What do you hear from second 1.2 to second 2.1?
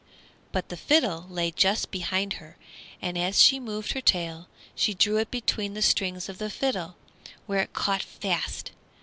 lay just